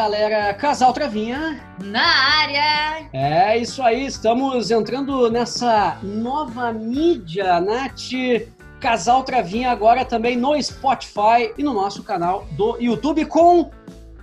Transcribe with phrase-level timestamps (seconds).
[0.00, 1.60] galera, Casal Travinha.
[1.84, 3.06] Na área!
[3.12, 8.48] É isso aí, estamos entrando nessa nova mídia, Nath.
[8.80, 13.70] Casal Travinha agora também no Spotify e no nosso canal do YouTube com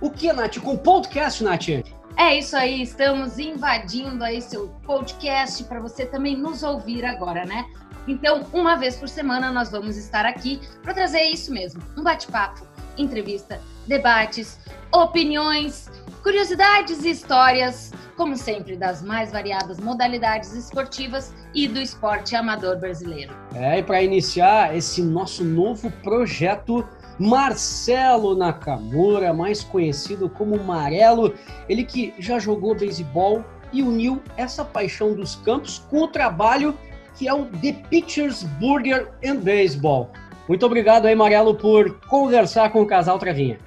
[0.00, 0.58] o que, Nath?
[0.58, 1.68] Com o podcast, Nath?
[2.16, 7.64] É isso aí, estamos invadindo aí seu podcast para você também nos ouvir agora, né?
[8.08, 12.66] Então, uma vez por semana nós vamos estar aqui para trazer isso mesmo, um bate-papo,
[12.98, 14.58] entrevista, debates,
[14.92, 15.90] opiniões,
[16.22, 23.34] curiosidades e histórias, como sempre, das mais variadas modalidades esportivas e do esporte amador brasileiro.
[23.54, 26.86] É, e para iniciar esse nosso novo projeto,
[27.18, 31.34] Marcelo Nakamura, mais conhecido como Marelo,
[31.68, 36.76] ele que já jogou beisebol e uniu essa paixão dos campos com o trabalho
[37.18, 40.10] que é o The Pitchers Burger and Baseball.
[40.48, 43.58] Muito obrigado aí, Marelo, por conversar com o casal Travinha.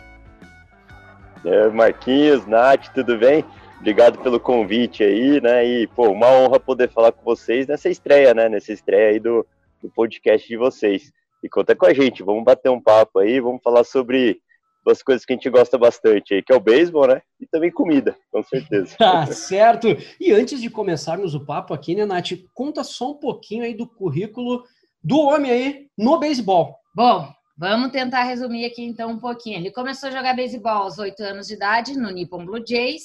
[1.46, 3.46] É, Marquinhos, Nath, tudo bem?
[3.80, 5.64] Obrigado pelo convite aí, né?
[5.64, 8.50] E, pô, uma honra poder falar com vocês nessa estreia, né?
[8.50, 9.46] Nessa estreia aí do,
[9.80, 11.12] do podcast de vocês.
[11.44, 14.42] E conta com a gente, vamos bater um papo aí, vamos falar sobre
[14.84, 17.22] duas coisas que a gente gosta bastante aí, que é o beisebol, né?
[17.40, 18.95] E também comida, com certeza.
[18.98, 19.88] Tá certo.
[20.20, 23.88] E antes de começarmos o papo aqui, né, Nath, conta só um pouquinho aí do
[23.88, 24.64] currículo
[25.04, 26.76] do homem aí no beisebol.
[26.96, 29.58] Bom, Vamos tentar resumir aqui então um pouquinho.
[29.58, 33.04] Ele começou a jogar beisebol aos 8 anos de idade no Nippon Blue Jays,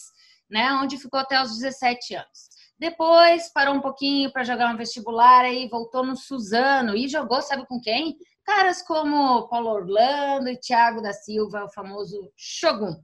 [0.49, 2.49] né, onde ficou até os 17 anos.
[2.79, 7.67] Depois parou um pouquinho para jogar um vestibular aí voltou no Suzano e jogou, sabe
[7.67, 8.17] com quem?
[8.45, 12.97] Caras como Paulo Orlando e Thiago da Silva, o famoso Shogun.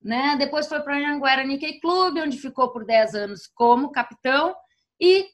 [0.00, 0.36] Né?
[0.38, 4.54] Depois foi para o Anhanguera Nikkei Clube, onde ficou por 10 anos como capitão
[5.00, 5.26] e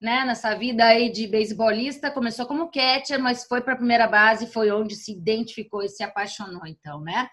[0.00, 4.46] né, nessa vida aí de beisebólista, começou como catcher, mas foi para a primeira base,
[4.46, 7.28] foi onde se identificou e se apaixonou, então, né?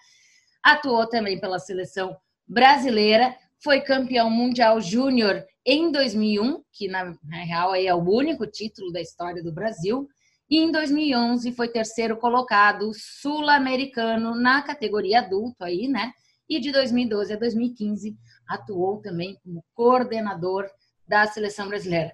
[0.62, 7.74] Atuou também pela seleção brasileira, foi campeão mundial júnior em 2001, que na, na real
[7.74, 10.08] é o único título da história do Brasil,
[10.50, 16.12] e em 2011 foi terceiro colocado sul-americano na categoria adulto aí, né?
[16.50, 18.18] E de 2012 a 2015
[18.48, 20.66] atuou também como coordenador
[21.06, 22.14] da seleção brasileira.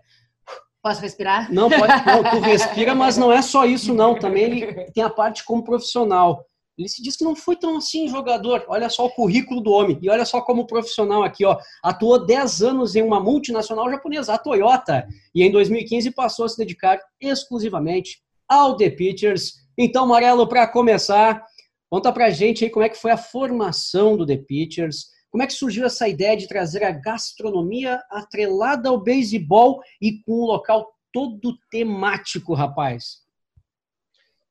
[0.83, 1.49] Posso respirar?
[1.49, 4.19] Não, pode, não, tu respira, mas não é só isso, não.
[4.19, 6.45] Também ele tem a parte como profissional.
[6.77, 8.66] Ele se diz que não foi tão assim jogador.
[8.67, 9.97] Olha só o currículo do homem.
[10.01, 11.57] E olha só como profissional aqui, ó.
[11.81, 15.07] Atuou 10 anos em uma multinacional japonesa, a Toyota.
[15.33, 19.53] E em 2015 passou a se dedicar exclusivamente ao The Pitchers.
[19.77, 21.45] Então, Marelo, para começar,
[21.89, 25.47] conta pra gente aí como é que foi a formação do The Pitchers como é
[25.47, 30.94] que surgiu essa ideia de trazer a gastronomia atrelada ao beisebol e com um local
[31.11, 33.23] todo temático, rapaz?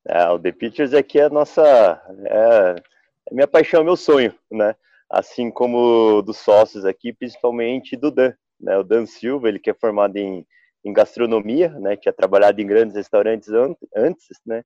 [0.09, 1.63] É, o The Pitchers aqui é a nossa.
[2.27, 2.75] É,
[3.31, 4.75] é minha paixão, meu sonho, né?
[5.09, 8.35] Assim como dos sócios aqui, principalmente do Dan.
[8.61, 8.77] Né?
[8.77, 10.45] O Dan Silva, ele que é formado em,
[10.85, 11.97] em gastronomia, né?
[11.97, 13.49] Tinha trabalhado em grandes restaurantes
[13.95, 14.65] antes, né?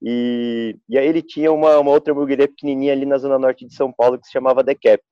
[0.00, 3.74] E, e aí ele tinha uma, uma outra hamburgueria pequenininha ali na zona norte de
[3.74, 5.04] São Paulo que se chamava The Cap.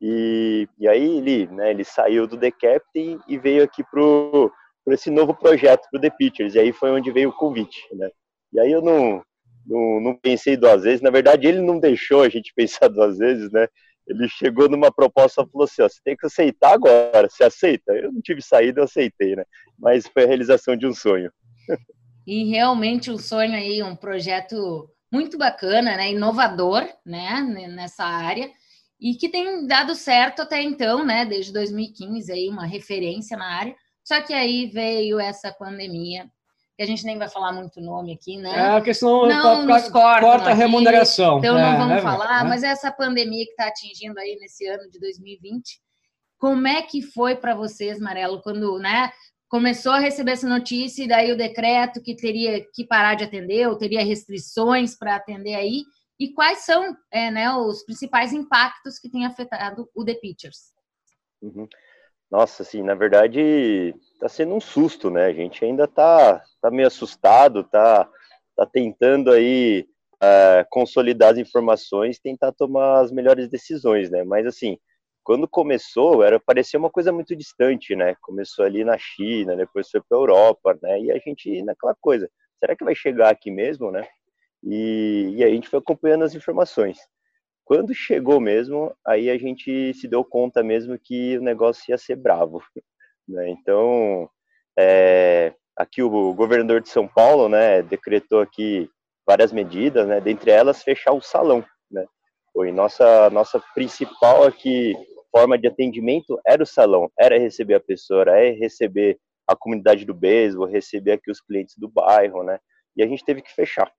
[0.00, 4.50] E, e aí ele, né, ele saiu do The Captain e veio aqui pro,
[4.84, 8.08] pro esse novo projeto, pro The Pitchers, e aí foi onde veio o convite, né?
[8.52, 9.22] E aí eu não,
[9.66, 13.50] não, não pensei duas vezes, na verdade ele não deixou a gente pensar duas vezes,
[13.52, 13.68] né?
[14.06, 17.92] Ele chegou numa proposta e falou assim, ó, você tem que aceitar agora, você aceita?
[17.92, 19.44] Eu não tive saída, eu aceitei, né?
[19.78, 21.30] Mas foi a realização de um sonho.
[22.26, 26.10] E realmente um sonho aí, um projeto muito bacana, né?
[26.10, 27.40] Inovador, né?
[27.68, 28.50] Nessa área
[29.00, 31.24] e que tem dado certo até então, né?
[31.24, 33.74] Desde 2015 aí uma referência na área.
[34.04, 36.28] Só que aí veio essa pandemia,
[36.76, 38.50] que a gente nem vai falar muito nome aqui, né?
[38.50, 41.38] É, a questão não nos corta, corta a remuneração.
[41.38, 42.48] Então é, não vamos é, falar, é.
[42.48, 45.80] mas essa pandemia que está atingindo aí nesse ano de 2020,
[46.38, 49.10] como é que foi para vocês, Marelo, quando, né?
[49.48, 53.68] Começou a receber essa notícia e daí o decreto que teria que parar de atender,
[53.68, 55.82] ou teria restrições para atender aí,
[56.20, 60.74] e quais são é, né, os principais impactos que tem afetado o The Pitchers.
[61.40, 61.66] Uhum.
[62.30, 65.24] Nossa, assim, na verdade, está sendo um susto, né?
[65.24, 68.06] A gente ainda está tá meio assustado, está
[68.54, 69.88] tá tentando aí
[70.22, 74.22] uh, consolidar as informações, tentar tomar as melhores decisões, né?
[74.22, 74.78] Mas assim,
[75.24, 78.14] quando começou, era parecia uma coisa muito distante, né?
[78.20, 81.00] Começou ali na China, depois foi para a Europa, né?
[81.00, 82.30] E a gente naquela coisa,
[82.60, 84.06] será que vai chegar aqui mesmo, né?
[84.62, 86.98] E, e a gente foi acompanhando as informações.
[87.64, 92.16] Quando chegou mesmo, aí a gente se deu conta mesmo que o negócio ia ser
[92.16, 92.62] bravo.
[93.28, 93.48] Né?
[93.48, 94.28] Então,
[94.76, 98.90] é, aqui o governador de São Paulo, né, decretou aqui
[99.24, 102.04] várias medidas, né, dentre elas fechar o salão, né.
[102.52, 104.96] Foi nossa nossa principal aqui
[105.30, 110.14] forma de atendimento era o salão, era receber a pessoa, era receber a comunidade do
[110.14, 112.58] beisebol, receber aqui os clientes do bairro, né?
[112.96, 113.90] E a gente teve que fechar.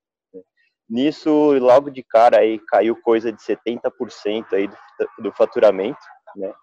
[0.92, 4.76] Nisso, logo de cara aí caiu coisa de 70% aí do,
[5.24, 6.02] do faturamento,
[6.36, 6.54] né?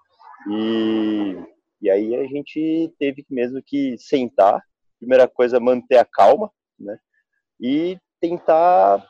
[0.51, 1.37] E,
[1.81, 4.63] e aí a gente teve mesmo que sentar,
[4.99, 6.99] primeira coisa manter a calma, né?
[7.59, 9.03] E tentar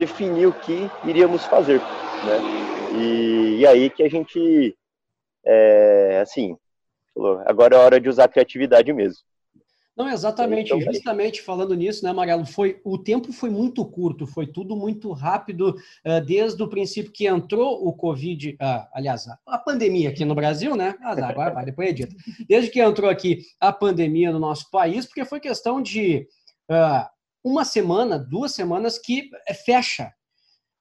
[0.00, 3.00] definir o que iríamos fazer, né?
[3.00, 4.76] E, e aí que a gente,
[5.44, 6.56] é, assim,
[7.14, 9.22] falou, agora é hora de usar a criatividade mesmo.
[9.96, 14.46] Não, exatamente, então, justamente falando nisso, né, Amarelo, foi, o tempo foi muito curto, foi
[14.46, 20.10] tudo muito rápido, uh, desde o princípio que entrou o Covid, uh, aliás, a, pandemia
[20.10, 22.14] aqui no Brasil, né, ah, agora vai, depois edita,
[22.46, 26.28] desde que entrou aqui a pandemia no nosso país, porque foi questão de
[26.70, 27.08] uh,
[27.42, 30.12] uma semana, duas semanas que é, fecha,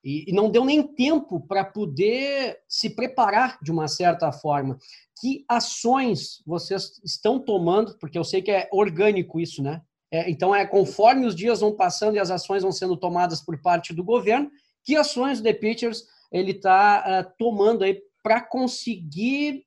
[0.06, 4.78] e, e não deu nem tempo para poder se preparar de uma certa forma
[5.20, 9.82] que ações vocês estão tomando, porque eu sei que é orgânico isso, né?
[10.12, 13.60] É, então, é conforme os dias vão passando e as ações vão sendo tomadas por
[13.60, 14.52] parte do governo,
[14.84, 19.66] que ações o The Pitchers ele está uh, é, tomando aí para conseguir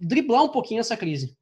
[0.00, 1.36] driblar um pouquinho essa crise?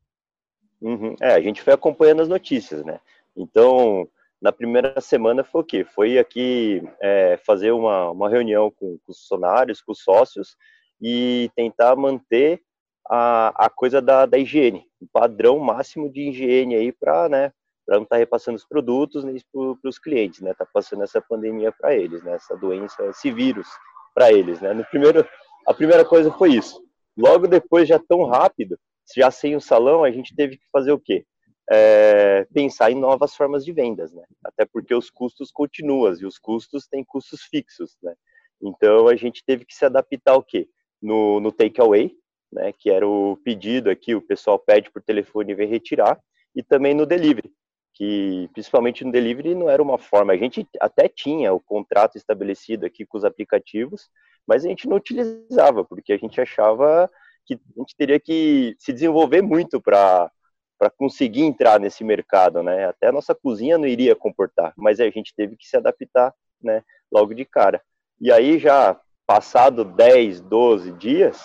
[0.81, 1.15] Uhum.
[1.21, 2.99] É, a gente foi acompanhando as notícias, né?
[3.37, 4.09] Então,
[4.45, 5.85] na primeira semana foi o quê?
[5.87, 10.55] Foi aqui é, fazer uma, uma reunião com, com os funcionários, com os sócios,
[11.01, 12.61] e tentar manter
[13.09, 17.53] a, a coisa da, da higiene, o padrão máximo de higiene aí para né,
[17.89, 20.53] não estar tá repassando os produtos né, para os clientes, né?
[20.53, 22.35] Tá passando essa pandemia para eles, né?
[22.35, 23.67] Essa doença, esse vírus
[24.15, 24.75] para eles, né?
[24.75, 25.27] No primeiro,
[25.67, 26.83] a primeira coisa foi isso.
[27.17, 28.79] Logo depois, já tão rápido,
[29.17, 31.25] já sem o salão, a gente teve que fazer o quê?
[31.71, 34.23] É, pensar em novas formas de vendas, né?
[34.45, 38.15] Até porque os custos continuam e os custos têm custos fixos, né?
[38.61, 40.69] Então a gente teve que se adaptar ao quê?
[41.01, 42.15] No, no takeaway,
[42.55, 46.19] né, que era o pedido aqui, o pessoal pede por telefone e vem retirar,
[46.55, 47.53] e também no delivery,
[47.93, 52.87] que principalmente no delivery não era uma forma, a gente até tinha o contrato estabelecido
[52.87, 54.09] aqui com os aplicativos,
[54.47, 57.11] mas a gente não utilizava, porque a gente achava
[57.45, 60.31] que a gente teria que se desenvolver muito para
[60.79, 62.87] para conseguir entrar nesse mercado, né?
[62.87, 66.83] Até a nossa cozinha não iria comportar, mas a gente teve que se adaptar, né,
[67.13, 67.81] logo de cara.
[68.21, 71.43] E aí já passado 10, 12 dias,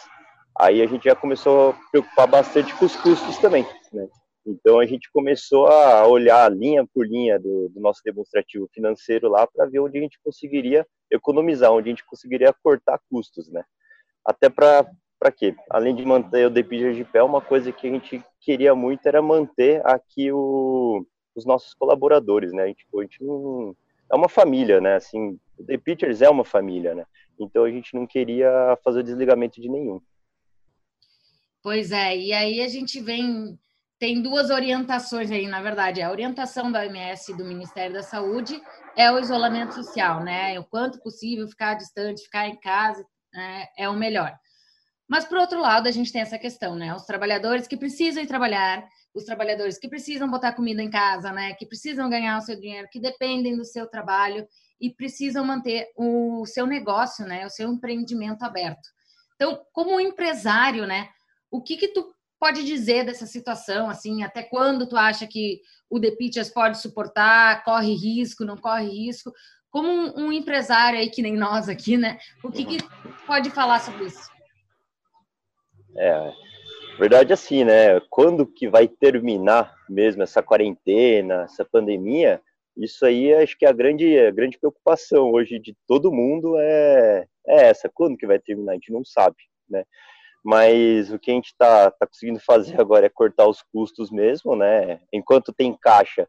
[0.60, 4.08] aí a gente já começou a preocupar bastante com os custos também, né?
[4.46, 9.46] Então a gente começou a olhar linha por linha do, do nosso demonstrativo financeiro lá
[9.46, 13.64] para ver onde a gente conseguiria economizar, onde a gente conseguiria cortar custos, né?
[14.26, 14.90] Até para
[15.20, 15.54] para quê?
[15.70, 19.22] Além de manter o Depiger de pé, uma coisa que a gente queria muito era
[19.22, 21.06] manter aqui o,
[21.36, 22.64] os nossos colaboradores, né?
[22.64, 23.76] A gente, a gente não,
[24.12, 24.96] é uma família, né?
[24.96, 27.06] Assim, o The Pitchers é uma família, né?
[27.38, 30.02] Então a gente não queria fazer o desligamento de nenhum.
[31.62, 33.60] Pois é, e aí a gente vem.
[34.00, 36.02] Tem duas orientações aí, na verdade.
[36.02, 38.62] A orientação da OMS e do Ministério da Saúde
[38.96, 40.58] é o isolamento social, né?
[40.58, 43.66] O quanto possível ficar distante, ficar em casa né?
[43.78, 44.34] é o melhor.
[45.10, 46.94] Mas, por outro lado, a gente tem essa questão, né?
[46.94, 51.54] Os trabalhadores que precisam ir trabalhar, os trabalhadores que precisam botar comida em casa, né?
[51.56, 54.48] Que precisam ganhar o seu dinheiro, que dependem do seu trabalho
[54.80, 57.44] e precisam manter o seu negócio, né?
[57.44, 58.88] O seu empreendimento aberto.
[59.34, 61.10] Então, como empresário, né?
[61.50, 66.00] O que que tu pode dizer dessa situação, assim, até quando tu acha que o
[66.00, 69.34] The Pitchers pode suportar, corre risco, não corre risco?
[69.72, 72.20] Como um, um empresário aí que nem nós aqui, né?
[72.44, 72.78] O que, que
[73.26, 74.30] pode falar sobre isso?
[75.98, 76.34] É,
[76.98, 78.00] verdade assim, né?
[78.10, 82.42] Quando que vai terminar mesmo essa quarentena, essa pandemia?
[82.78, 87.26] Isso aí acho que é a grande, a grande preocupação hoje de todo mundo é,
[87.48, 87.90] é essa.
[87.94, 88.74] Quando que vai terminar?
[88.74, 89.36] A gente não sabe,
[89.70, 89.84] né?
[90.44, 94.56] mas o que a gente está tá conseguindo fazer agora é cortar os custos mesmo,
[94.56, 95.02] né?
[95.12, 96.28] Enquanto tem caixa,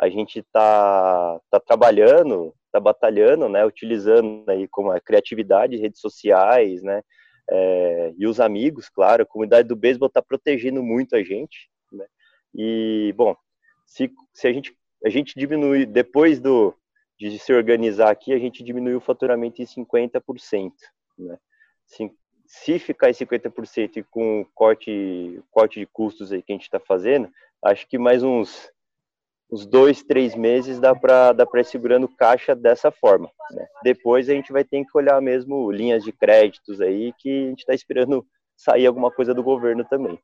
[0.00, 3.64] a gente está tá trabalhando, está batalhando, né?
[3.64, 7.02] Utilizando aí como a criatividade, redes sociais, né?
[7.50, 12.06] É, e os amigos, claro, a comunidade do beisebol está protegendo muito a gente, né?
[12.54, 13.36] E bom,
[13.86, 16.74] se, se a gente a gente diminui depois do
[17.18, 20.72] de se organizar aqui, a gente diminui o faturamento em 50%,
[21.18, 21.38] né?
[22.52, 26.64] se ficar em 50% e com o corte, corte de custos aí que a gente
[26.64, 27.30] está fazendo,
[27.64, 28.70] acho que mais uns,
[29.52, 33.30] uns dois, três meses dá para dá ir segurando caixa dessa forma.
[33.50, 33.66] Né?
[33.84, 37.60] Depois a gente vai ter que olhar mesmo linhas de créditos aí, que a gente
[37.60, 40.18] está esperando sair alguma coisa do governo também.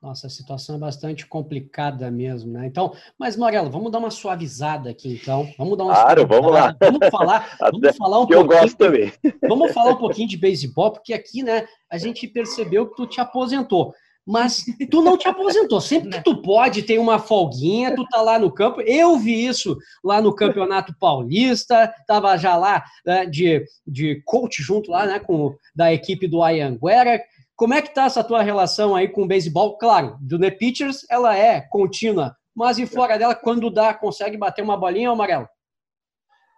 [0.00, 2.66] Nossa, a situação é bastante complicada mesmo, né?
[2.66, 5.52] Então, mas Morelo, vamos dar uma suavizada aqui, então.
[5.58, 6.74] Vamos dar uma Claro, vamos lá.
[6.80, 8.40] Vamos falar, vamos falar um pouquinho.
[8.40, 9.12] eu gosto também.
[9.46, 13.20] Vamos falar um pouquinho de beisebol, porque aqui, né, a gente percebeu que tu te
[13.20, 13.92] aposentou.
[14.26, 15.80] Mas tu não te aposentou.
[15.80, 18.80] Sempre que tu pode, tem uma folguinha, tu tá lá no campo.
[18.82, 24.90] Eu vi isso lá no Campeonato Paulista, tava já lá né, de, de coach junto
[24.90, 27.20] lá, né, com da equipe do Ayanguera.
[27.56, 29.76] Como é que tá essa tua relação aí com o beisebol?
[29.76, 34.62] Claro, do The Pitchers ela é contínua, mas e fora dela, quando dá, consegue bater
[34.62, 35.46] uma bolinha, amarelo?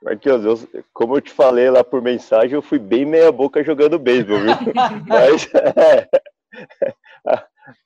[0.03, 3.99] Marquinhos, eu, como eu te falei lá por mensagem, eu fui bem meia boca jogando
[3.99, 4.53] beisebol, viu?
[5.07, 6.09] mas, é,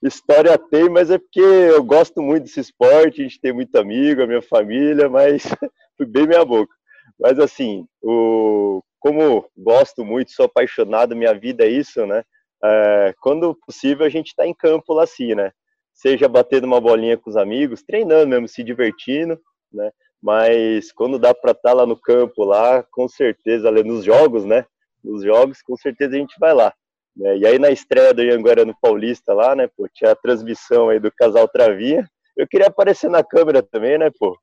[0.09, 4.23] história tem, mas é porque eu gosto muito desse esporte, a gente tem muito amigo,
[4.23, 5.43] a minha família, mas
[5.97, 6.75] fui bem meia boca.
[7.19, 12.23] Mas assim, o, como gosto muito, sou apaixonado, minha vida é isso, né?
[12.65, 15.53] É, quando possível, a gente está em campo lá assim, né?
[15.93, 19.41] Seja batendo uma bolinha com os amigos, treinando mesmo, se divertindo,
[19.73, 19.91] né?
[20.23, 24.65] Mas quando dá para estar tá lá no campo, lá, com certeza, nos jogos, né?
[25.05, 26.73] Nos jogos, com certeza a gente vai lá.
[27.17, 27.39] Né?
[27.39, 29.69] E aí na estreia do Ianguera no Paulista lá, né?
[29.77, 32.09] Pô, tinha a transmissão aí do casal Travinha.
[32.37, 34.39] Eu queria aparecer na câmera também, né, pô?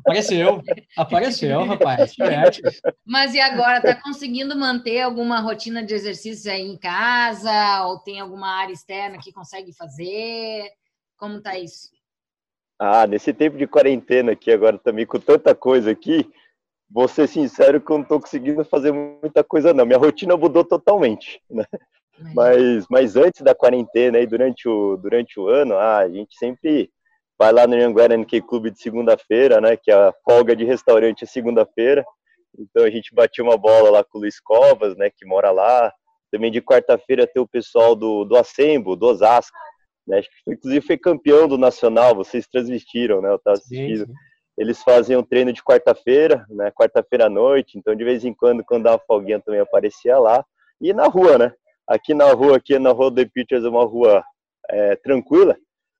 [0.00, 0.60] Apareceu,
[0.96, 2.14] apareceu, rapaz.
[3.06, 7.86] Mas e agora, tá conseguindo manter alguma rotina de exercícios aí em casa?
[7.86, 10.68] Ou tem alguma área externa que consegue fazer?
[11.16, 11.90] Como tá isso?
[12.78, 16.28] Ah, nesse tempo de quarentena aqui agora também, com tanta coisa aqui,
[16.92, 19.86] vou ser sincero que eu não tô conseguindo fazer muita coisa não.
[19.86, 21.64] Minha rotina mudou totalmente, né?
[22.34, 26.90] Mas, mas antes da quarentena e durante o, durante o ano, ah, a gente sempre
[27.38, 31.24] vai lá no Anhanguera NK Clube de segunda-feira, né, que é a folga de restaurante
[31.24, 32.04] é segunda-feira.
[32.56, 35.92] Então a gente batia uma bola lá com o Luiz Covas, né, que mora lá.
[36.30, 39.56] Também de quarta-feira tem o pessoal do, do Assembo, do Osasco,
[40.06, 44.06] né, acho que inclusive foi campeão do Nacional, vocês transmitiram, né, eu estava assistindo.
[44.06, 44.31] Sim, sim.
[44.56, 48.62] Eles fazem um treino de quarta-feira, né, quarta-feira à noite, então de vez em quando,
[48.64, 50.44] quando uma folguinha também aparecia lá.
[50.80, 51.54] E na rua, né,
[51.86, 54.22] aqui na rua, aqui na Rua The Pictures, é uma rua
[54.68, 55.56] é, tranquila,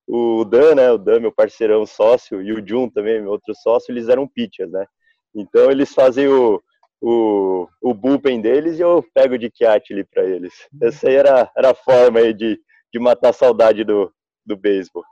[0.07, 3.91] o Dan, né, o Dan, meu parceirão sócio, e o Jun também, meu outro sócio,
[3.91, 4.87] eles eram pitchers, né?
[5.35, 6.63] Então eles fazem o,
[7.01, 10.53] o, o bullpen deles e eu pego de quiate ali para eles.
[10.81, 12.61] Essa aí era, era a forma aí de,
[12.93, 14.13] de matar a saudade do,
[14.45, 15.03] do beisebol.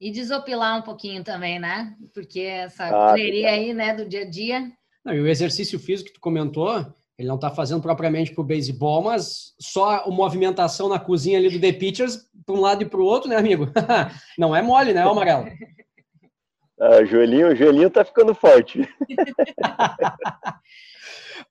[0.00, 1.94] E desopilar um pouquinho também, né?
[2.12, 4.72] Porque essa ah, correria aí, né, do dia a dia.
[5.04, 6.84] Não, e o exercício físico que tu comentou,
[7.18, 11.48] ele não está fazendo propriamente para o beisebol, mas só a movimentação na cozinha ali
[11.48, 13.68] do The Pitchers, para um lado e para o outro, né, amigo?
[14.38, 15.46] não é mole, né, Amarelo?
[16.80, 18.80] Ah, o joelhinho, o joelhinho tá ficando forte.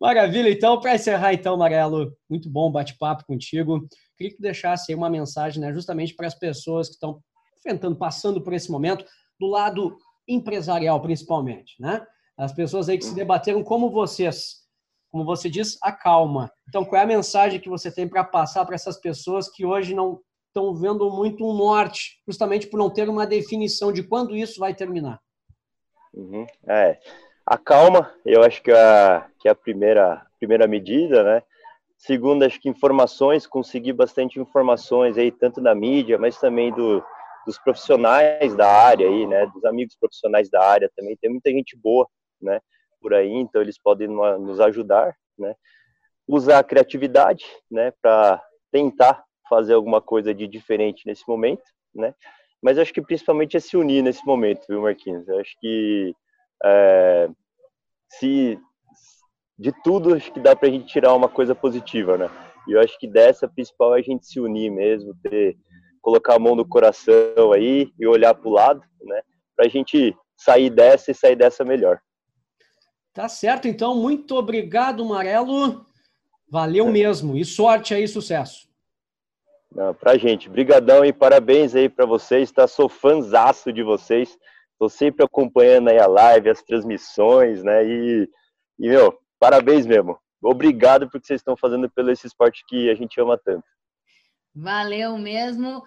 [0.02, 3.88] Maravilha, então, para encerrar, então, Amarelo, muito bom bate-papo contigo.
[4.18, 7.22] Queria que tu deixasse aí uma mensagem, né, justamente para as pessoas que estão
[7.64, 9.06] enfrentando, passando por esse momento,
[9.40, 12.06] do lado empresarial, principalmente, né?
[12.38, 14.64] As pessoas aí que se debateram como vocês
[15.14, 16.52] como você diz, a calma.
[16.68, 19.94] Então, qual é a mensagem que você tem para passar para essas pessoas que hoje
[19.94, 24.60] não estão vendo muito um norte, justamente por não ter uma definição de quando isso
[24.60, 25.20] vai terminar?
[26.16, 26.48] Uhum.
[26.68, 26.98] É,
[27.46, 31.44] a calma, eu acho que é a, que é a primeira, primeira medida, né?
[31.96, 37.04] Segundo, acho que informações, conseguir bastante informações aí, tanto da mídia, mas também do,
[37.46, 39.46] dos profissionais da área aí, né?
[39.48, 41.18] Dos amigos profissionais da área também.
[41.18, 42.08] Tem muita gente boa,
[42.42, 42.60] né?
[43.04, 45.54] por aí, então eles podem nos ajudar, né?
[46.26, 52.16] Usar a criatividade, né, para tentar fazer alguma coisa de diferente nesse momento, né?
[52.62, 55.28] Mas acho que principalmente é se unir nesse momento, viu, Marquinhos?
[55.28, 56.16] Eu acho que
[56.64, 57.30] é,
[58.08, 58.58] se
[59.60, 62.30] de tudo acho que dá para a gente tirar uma coisa positiva, né?
[62.66, 65.58] E eu acho que dessa principal é a gente se unir mesmo, ter
[66.04, 69.22] colocar a mão no coração aí e olhar para o lado, né?
[69.56, 72.00] Para a gente sair dessa e sair dessa melhor.
[73.14, 73.96] Tá certo, então.
[73.96, 75.86] Muito obrigado, Marelo.
[76.50, 77.38] Valeu mesmo.
[77.38, 78.68] E sorte aí, sucesso.
[79.72, 80.50] Não, pra gente.
[80.50, 82.52] Brigadão e parabéns aí para vocês.
[82.52, 82.68] Tá?
[82.68, 84.38] Sou fãzaço de vocês.
[84.78, 87.86] Tô sempre acompanhando aí a live, as transmissões, né?
[87.86, 88.30] E,
[88.80, 90.20] e meu, parabéns mesmo.
[90.44, 93.64] Obrigado por que vocês estão fazendo pelo esse esporte que a gente ama tanto.
[94.56, 95.84] Valeu mesmo.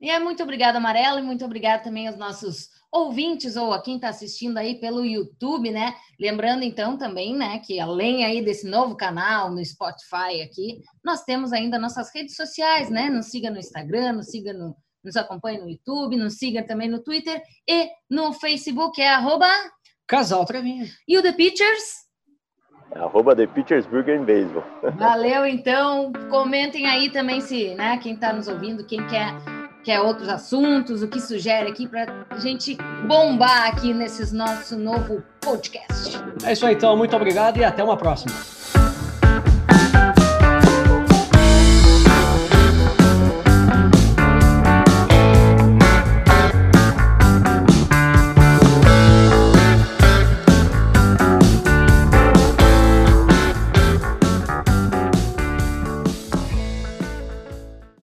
[0.00, 3.96] E é muito obrigado, Amarelo, e muito obrigado também aos nossos ouvintes ou a quem
[3.96, 5.94] está assistindo aí pelo YouTube, né?
[6.18, 11.52] Lembrando então também, né, que além aí desse novo canal no Spotify aqui, nós temos
[11.52, 13.08] ainda nossas redes sociais, né?
[13.08, 17.02] Nos siga no Instagram, nos siga no nos acompanhe no YouTube, nos siga também no
[17.02, 19.48] Twitter e no Facebook é arroba
[20.06, 20.86] Casal Travinha.
[21.08, 22.09] E o The Pictures?
[22.94, 24.64] Arroba The Pictures Burger Baseball.
[24.96, 26.12] Valeu, então.
[26.28, 29.34] Comentem aí também se, né, quem está nos ouvindo, quem quer
[29.82, 35.22] quer outros assuntos, o que sugere aqui para a gente bombar aqui nesses nosso novo
[35.40, 36.22] podcast.
[36.44, 36.96] É isso aí, então.
[36.96, 38.59] Muito obrigado e até uma próxima.